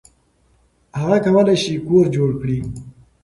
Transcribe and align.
هغه 0.99 1.17
کولی 1.25 1.55
شي 1.63 1.73
کور 1.87 2.05
جوړ 2.15 2.29
کړي. 2.41 2.59